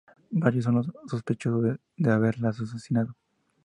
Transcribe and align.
Varios 0.31 0.63
son 0.65 0.73
los 0.77 0.89
sospechosos 1.05 1.77
de 1.95 2.11
haberla 2.11 2.49
asesinado. 2.49 3.15